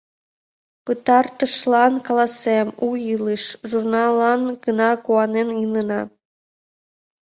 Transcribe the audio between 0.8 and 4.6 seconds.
Пытартышлан каласем: «У илыш» журналлан